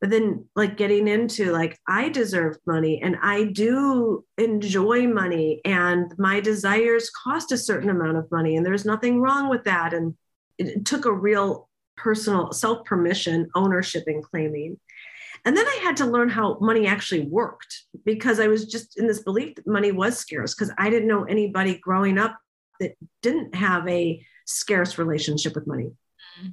[0.00, 6.14] But then, like, getting into like, I deserve money and I do enjoy money and
[6.18, 9.92] my desires cost a certain amount of money and there's nothing wrong with that.
[9.92, 10.14] And
[10.58, 14.78] it took a real personal self permission, ownership, and claiming.
[15.44, 19.06] And then I had to learn how money actually worked because I was just in
[19.06, 22.38] this belief that money was scarce because I didn't know anybody growing up
[22.80, 25.92] that didn't have a scarce relationship with money.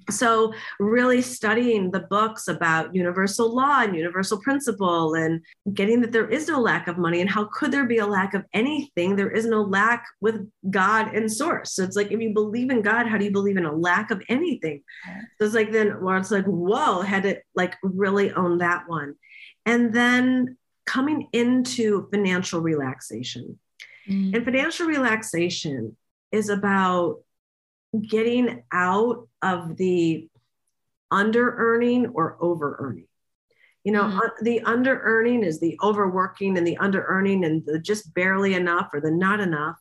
[0.10, 5.42] So, really studying the books about universal law and universal principle and
[5.74, 8.34] getting that there is no lack of money and how could there be a lack
[8.34, 9.16] of anything?
[9.16, 11.74] There is no lack with God and source.
[11.74, 14.12] So, it's like if you believe in God, how do you believe in a lack
[14.12, 14.84] of anything?
[15.40, 19.16] So, it's like then, it's like, whoa, had to like really own that one.
[19.66, 23.60] And then coming into financial relaxation.
[24.10, 24.36] Mm.
[24.36, 25.96] And financial relaxation
[26.32, 27.18] is about
[28.10, 30.30] getting out of the
[31.12, 33.08] under earning or over earning.
[33.84, 34.44] You know, mm-hmm.
[34.44, 38.90] the under earning is the overworking and the under earning and the just barely enough
[38.94, 39.78] or the not enough.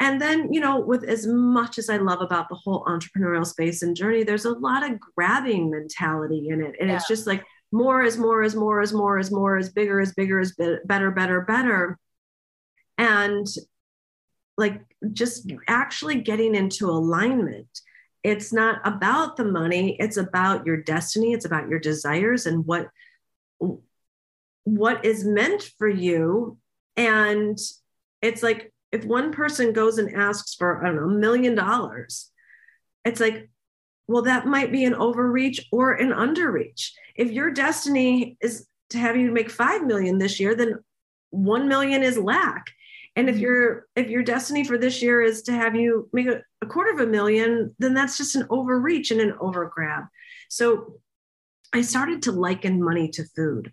[0.00, 3.82] And then, you know, with as much as I love about the whole entrepreneurial space
[3.82, 6.74] and journey, there's a lot of grabbing mentality in it.
[6.80, 6.96] And yeah.
[6.96, 10.12] it's just like more is more is more is more is more is bigger is
[10.12, 11.98] bigger is better, better, better.
[12.98, 13.46] And
[14.58, 17.80] like just actually getting into alignment.
[18.22, 22.88] It's not about the money, it's about your destiny, it's about your desires and what
[24.64, 26.56] what is meant for you.
[26.96, 27.58] And
[28.22, 32.30] it's like if one person goes and asks for i don't know a million dollars
[33.04, 33.48] it's like
[34.06, 36.90] well that might be an overreach or an underreach.
[37.14, 40.78] If your destiny is to have you make 5 million this year then
[41.30, 42.66] 1 million is lack
[43.16, 43.42] and if mm-hmm.
[43.42, 46.92] your if your destiny for this year is to have you make a, a quarter
[46.92, 50.08] of a million then that's just an overreach and an overgrab
[50.48, 50.94] so
[51.72, 53.72] i started to liken money to food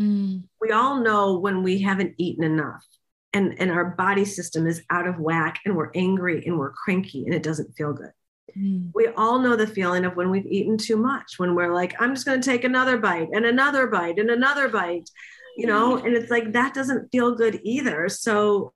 [0.00, 0.42] mm.
[0.60, 2.84] we all know when we haven't eaten enough
[3.32, 7.24] and and our body system is out of whack and we're angry and we're cranky
[7.24, 8.12] and it doesn't feel good
[8.56, 8.90] mm.
[8.94, 12.14] we all know the feeling of when we've eaten too much when we're like i'm
[12.14, 15.10] just going to take another bite and another bite and another bite
[15.58, 18.72] you know and it's like that doesn't feel good either so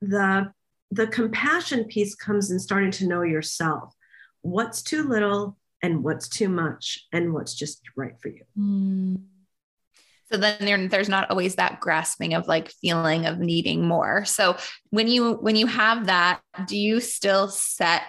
[0.00, 0.52] the
[0.90, 3.94] the compassion piece comes in starting to know yourself
[4.42, 9.20] what's too little and what's too much and what's just right for you mm.
[10.32, 14.24] So then there, there's not always that grasping of like feeling of needing more.
[14.24, 14.56] So
[14.90, 18.02] when you when you have that, do you still set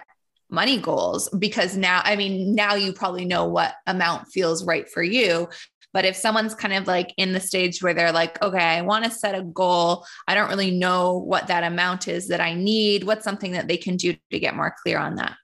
[0.49, 1.29] money goals?
[1.29, 5.49] Because now, I mean, now you probably know what amount feels right for you.
[5.93, 9.06] But if someone's kind of like in the stage where they're like, okay, I want
[9.06, 13.04] to set a goal, I don't really know what that amount is that I need,
[13.04, 15.36] what's something that they can do to get more clear on that?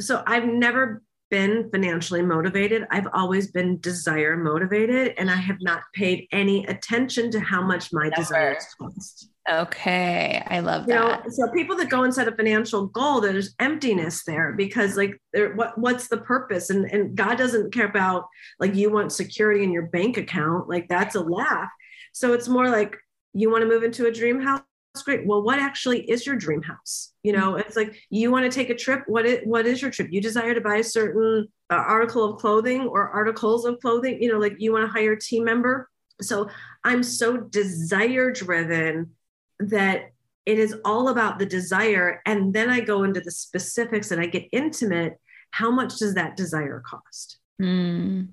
[0.00, 2.86] So I've never been financially motivated.
[2.90, 7.92] I've always been desire motivated, and I have not paid any attention to how much
[7.92, 8.16] my Never.
[8.16, 9.30] desires cost.
[9.48, 11.24] Okay, I love you that.
[11.24, 15.20] Know, so people that go and set a financial goal, there's emptiness there because like
[15.32, 16.70] there, what what's the purpose?
[16.70, 18.26] And and God doesn't care about
[18.60, 21.70] like you want security in your bank account, like that's a laugh.
[22.12, 22.96] So it's more like
[23.32, 24.62] you want to move into a dream house
[25.02, 25.26] great.
[25.26, 27.12] Well, what actually is your dream house?
[27.22, 29.04] You know, it's like you want to take a trip.
[29.06, 30.08] What is, what is your trip?
[30.10, 34.20] You desire to buy a certain uh, article of clothing or articles of clothing.
[34.22, 35.88] You know, like you want to hire a team member.
[36.20, 36.48] So
[36.84, 39.10] I'm so desire driven
[39.60, 40.12] that
[40.46, 42.22] it is all about the desire.
[42.24, 45.20] And then I go into the specifics and I get intimate.
[45.50, 47.38] How much does that desire cost?
[47.60, 48.28] Mm.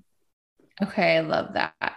[0.82, 1.94] Okay, I love that.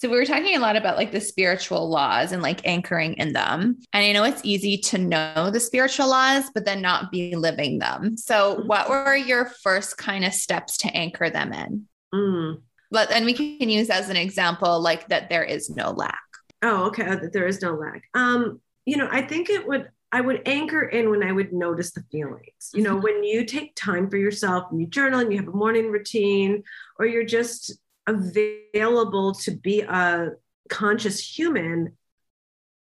[0.00, 3.34] So we were talking a lot about like the spiritual laws and like anchoring in
[3.34, 3.78] them.
[3.92, 7.80] And I know it's easy to know the spiritual laws, but then not be living
[7.80, 8.16] them.
[8.16, 11.86] So what were your first kind of steps to anchor them in?
[12.14, 12.62] Mm.
[12.90, 16.18] But and we can use as an example like that there is no lack.
[16.62, 17.06] Oh, okay.
[17.06, 18.04] Uh, there is no lack.
[18.14, 21.92] Um, you know, I think it would I would anchor in when I would notice
[21.92, 22.70] the feelings.
[22.74, 23.04] You know, mm-hmm.
[23.04, 26.64] when you take time for yourself and you journal and you have a morning routine,
[26.98, 30.30] or you're just available to be a
[30.68, 31.96] conscious human,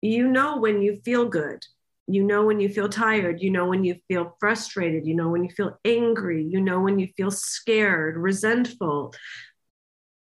[0.01, 1.67] you know when you feel good.
[2.07, 3.41] You know when you feel tired.
[3.41, 5.07] You know when you feel frustrated.
[5.07, 6.45] You know when you feel angry.
[6.45, 9.15] You know when you feel scared, resentful,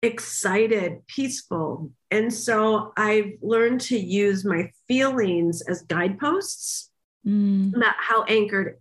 [0.03, 1.91] excited, peaceful.
[2.11, 6.91] And so I've learned to use my feelings as guideposts.
[7.27, 7.75] Mm.
[7.99, 8.79] how anchored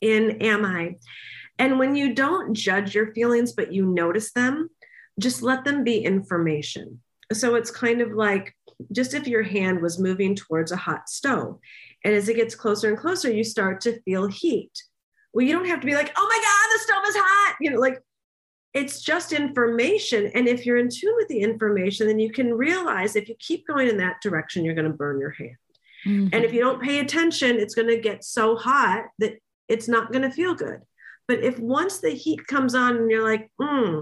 [0.00, 0.96] in am I?
[1.58, 4.70] And when you don't judge your feelings, but you notice them,
[5.18, 7.00] just let them be information.
[7.32, 8.54] So it's kind of like
[8.92, 11.58] just if your hand was moving towards a hot stove,
[12.04, 14.70] and as it gets closer and closer, you start to feel heat.
[15.32, 17.56] Well, you don't have to be like, oh my God, the stove is hot.
[17.60, 18.00] You know, like
[18.76, 20.30] it's just information.
[20.34, 23.66] And if you're in tune with the information, then you can realize if you keep
[23.66, 25.56] going in that direction, you're going to burn your hand.
[26.04, 26.28] Mm-hmm.
[26.34, 30.12] And if you don't pay attention, it's going to get so hot that it's not
[30.12, 30.82] going to feel good.
[31.26, 34.00] But if once the heat comes on and you're like, hmm,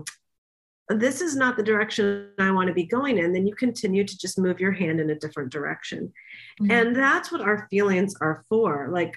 [0.88, 4.18] this is not the direction I want to be going in, then you continue to
[4.18, 6.12] just move your hand in a different direction.
[6.60, 6.70] Mm-hmm.
[6.72, 8.88] And that's what our feelings are for.
[8.92, 9.14] Like,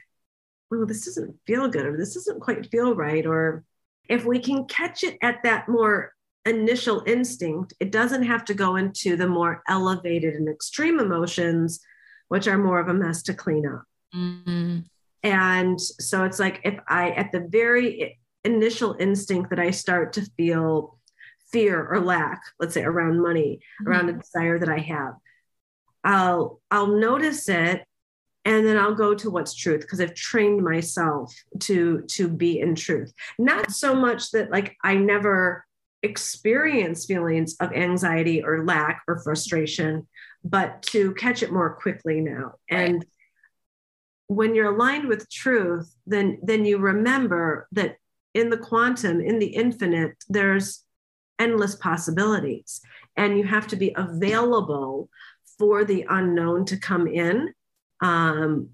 [0.70, 3.26] well, this doesn't feel good, or this doesn't quite feel right.
[3.26, 3.64] Or
[4.10, 6.14] if we can catch it at that more
[6.46, 11.80] initial instinct, it doesn't have to go into the more elevated and extreme emotions,
[12.30, 13.84] which are more of a mess to clean up.
[14.16, 14.80] Mm-hmm.
[15.24, 20.30] And so it's like if I, at the very initial instinct that I start to
[20.38, 20.98] feel
[21.52, 23.90] fear or lack, let's say around money, mm-hmm.
[23.90, 25.16] around a desire that I have.
[26.04, 27.84] I'll I'll notice it
[28.48, 32.76] and then I'll go to what's truth because I've trained myself to to be in
[32.76, 33.14] truth.
[33.38, 35.66] Not so much that like I never
[36.02, 40.08] experience feelings of anxiety or lack or frustration,
[40.46, 42.54] but to catch it more quickly now.
[42.70, 43.06] And
[44.28, 47.98] when you're aligned with truth, then then you remember that
[48.34, 50.86] in the quantum, in the infinite, there's
[51.38, 52.80] endless possibilities.
[53.18, 55.10] And you have to be available
[55.58, 57.54] for the unknown to come in
[58.02, 58.70] um,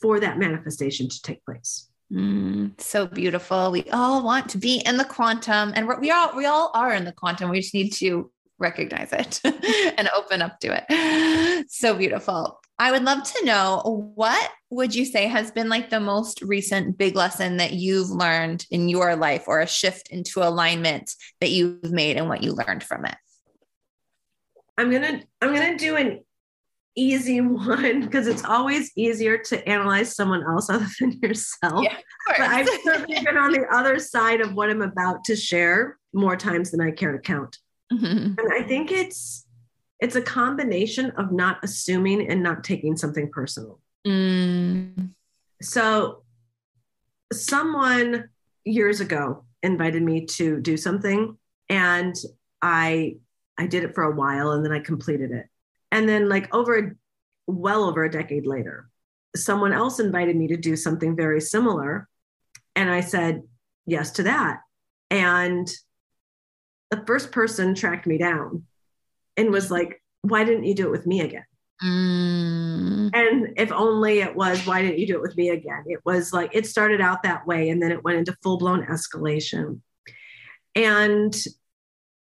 [0.00, 1.88] for that manifestation to take place.
[2.12, 3.70] Mm, so beautiful.
[3.70, 7.04] We all want to be in the quantum, and we all we all are in
[7.04, 7.50] the quantum.
[7.50, 9.40] We just need to recognize it
[9.98, 11.66] and open up to it.
[11.70, 12.60] So beautiful.
[12.78, 16.96] I would love to know what would you say has been like the most recent
[16.96, 21.92] big lesson that you've learned in your life or a shift into alignment that you've
[21.92, 23.16] made and what you learned from it?
[24.78, 26.24] I'm going to I'm going to do an
[27.00, 31.82] easy one because it's always easier to analyze someone else other than yourself.
[31.82, 31.96] Yeah,
[32.26, 36.36] but I've certainly been on the other side of what I'm about to share more
[36.36, 37.58] times than I care to count.
[37.92, 38.38] Mm-hmm.
[38.38, 39.46] And I think it's
[40.00, 43.80] it's a combination of not assuming and not taking something personal.
[44.06, 45.10] Mm.
[45.60, 46.22] So
[47.32, 48.30] someone
[48.64, 51.36] years ago invited me to do something
[51.68, 52.14] and
[52.62, 53.16] I
[53.58, 55.49] I did it for a while and then I completed it.
[55.92, 56.96] And then, like, over
[57.46, 58.88] well over a decade later,
[59.34, 62.08] someone else invited me to do something very similar.
[62.76, 63.42] And I said
[63.86, 64.60] yes to that.
[65.10, 65.68] And
[66.90, 68.64] the first person tracked me down
[69.36, 71.44] and was like, Why didn't you do it with me again?
[71.82, 73.10] Mm.
[73.14, 75.84] And if only it was, why didn't you do it with me again?
[75.86, 78.84] It was like, it started out that way and then it went into full blown
[78.86, 79.80] escalation.
[80.74, 81.34] And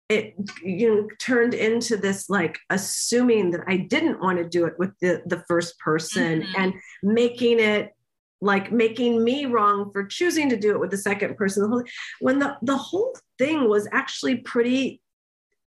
[0.10, 0.34] it
[0.64, 4.91] you know turned into this like assuming that I didn't want to do it with
[4.99, 6.62] the the first person mm-hmm.
[6.62, 7.93] and making it
[8.41, 11.64] like making me wrong for choosing to do it with the second person.
[11.64, 11.84] The whole
[12.20, 15.01] when the the whole thing was actually pretty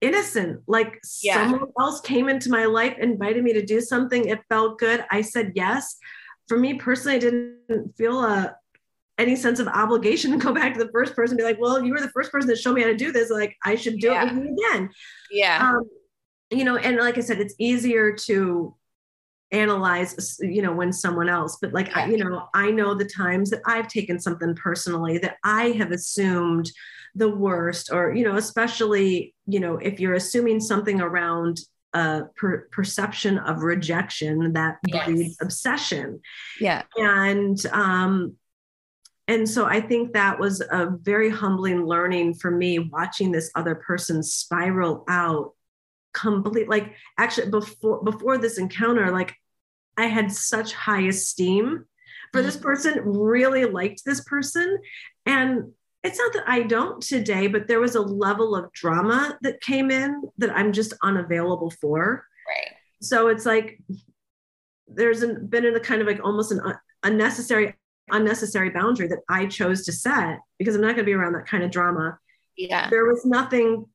[0.00, 0.62] innocent.
[0.68, 1.34] Like yeah.
[1.34, 4.26] someone else came into my life invited me to do something.
[4.28, 5.04] It felt good.
[5.10, 5.96] I said yes.
[6.46, 8.56] For me personally i didn't feel a
[9.18, 11.84] any sense of obligation to go back to the first person and be like, well,
[11.84, 13.30] you were the first person that showed me how to do this.
[13.30, 14.22] Like I should do yeah.
[14.26, 14.90] it with you again.
[15.30, 15.70] Yeah.
[15.70, 15.82] Um,
[16.50, 18.74] you know, and like I said, it's easier to
[19.50, 22.00] analyze, you know, when someone else, but like, yeah.
[22.00, 25.90] I, you know, I know the times that I've taken something personally that I have
[25.90, 26.70] assumed
[27.14, 31.60] the worst, or, you know, especially, you know, if you're assuming something around
[31.94, 35.36] a per- perception of rejection that breeds yes.
[35.40, 36.20] obsession.
[36.60, 36.82] Yeah.
[36.96, 38.36] And, um,
[39.28, 43.76] and so i think that was a very humbling learning for me watching this other
[43.76, 45.52] person spiral out
[46.12, 49.34] complete like actually before before this encounter like
[49.96, 51.84] i had such high esteem
[52.32, 52.64] for this mm-hmm.
[52.64, 54.78] person really liked this person.
[55.26, 55.72] And
[56.04, 59.90] it's not that i don't today but there was a level of drama that came
[59.90, 62.24] in that i'm just unavailable for.
[62.46, 62.76] Right.
[63.02, 63.80] So it's like
[64.86, 66.60] there's been a kind of like almost an
[67.02, 67.74] unnecessary
[68.10, 71.46] unnecessary boundary that I chose to set because I'm not going to be around that
[71.46, 72.18] kind of drama.
[72.56, 72.88] Yeah.
[72.90, 73.86] There was nothing,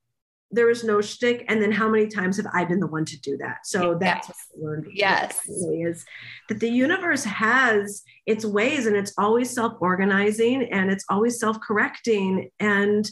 [0.52, 1.46] there was no shtick.
[1.50, 3.66] And then how many times have I been the one to do that?
[3.66, 4.48] So that's yes.
[4.52, 4.88] what I learned.
[4.94, 5.48] Yes.
[5.48, 6.06] Is
[6.50, 11.60] that the universe has its ways and it's always self organizing and it's always self
[11.60, 12.50] correcting.
[12.60, 13.10] And,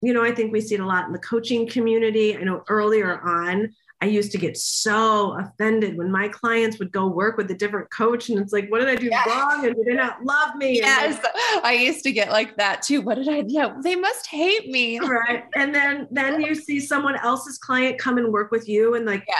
[0.00, 2.36] you know, I think we see it a lot in the coaching community.
[2.36, 7.06] I know earlier on, I used to get so offended when my clients would go
[7.06, 9.28] work with a different coach and it's like, what did I do yes.
[9.28, 9.64] wrong?
[9.64, 10.78] And did they not love me?
[10.78, 11.22] Yes.
[11.22, 13.00] Like, I used to get like that too.
[13.00, 14.98] What did I, yeah, they must hate me.
[14.98, 15.44] Right.
[15.54, 19.22] And then, then you see someone else's client come and work with you and like,
[19.28, 19.34] yeah.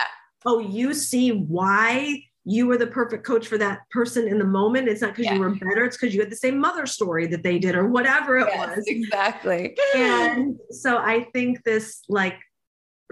[0.47, 4.87] oh, you see why you were the perfect coach for that person in the moment.
[4.87, 5.35] It's not because yeah.
[5.35, 5.85] you were better.
[5.85, 8.77] It's because you had the same mother story that they did or whatever it yes,
[8.77, 8.85] was.
[8.87, 9.77] Exactly.
[9.97, 12.37] And so I think this like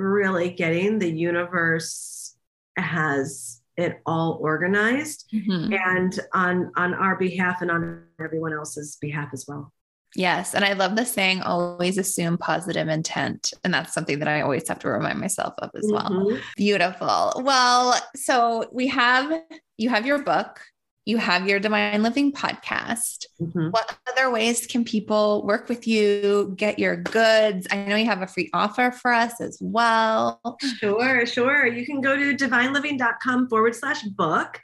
[0.01, 2.37] really getting the universe
[2.77, 5.73] has it all organized mm-hmm.
[5.73, 9.73] and on on our behalf and on everyone else's behalf as well
[10.17, 14.41] yes and i love the saying always assume positive intent and that's something that i
[14.41, 16.25] always have to remind myself of as mm-hmm.
[16.25, 19.43] well beautiful well so we have
[19.79, 20.61] you have your book
[21.07, 23.27] you have your Divine Living podcast.
[23.41, 23.69] Mm-hmm.
[23.71, 27.67] What other ways can people work with you, get your goods?
[27.71, 30.41] I know you have a free offer for us as well.
[30.79, 31.67] Sure, sure.
[31.67, 34.61] You can go to divineliving.com forward slash book.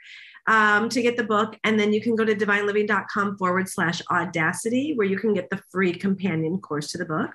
[0.49, 1.57] Um, to get the book.
[1.65, 5.61] And then you can go to divineliving.com forward slash audacity, where you can get the
[5.69, 7.31] free companion course to the book.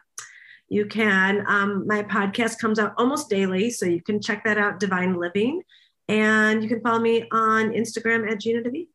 [0.71, 4.81] You can, um, my podcast comes out almost daily, so you can check that out,
[4.81, 5.61] Divine Living
[6.09, 8.89] And you can follow me on Instagram at Gina DeVee.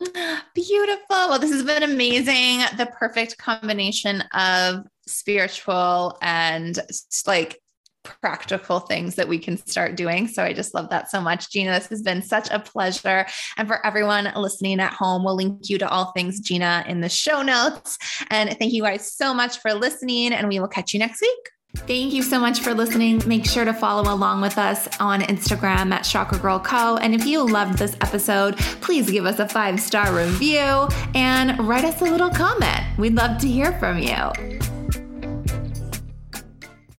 [0.54, 1.06] Beautiful.
[1.10, 2.60] Well, this has been amazing.
[2.76, 6.78] The perfect combination of spiritual and
[7.26, 7.60] like
[8.04, 10.26] practical things that we can start doing.
[10.26, 11.50] So I just love that so much.
[11.50, 13.26] Gina, this has been such a pleasure.
[13.56, 17.08] And for everyone listening at home, we'll link you to all things Gina in the
[17.08, 17.98] show notes.
[18.30, 21.51] And thank you guys so much for listening, and we will catch you next week.
[21.74, 23.22] Thank you so much for listening.
[23.26, 26.96] Make sure to follow along with us on Instagram at Chakra Girl Co.
[26.98, 31.84] And if you loved this episode, please give us a five star review and write
[31.84, 32.98] us a little comment.
[32.98, 34.71] We'd love to hear from you.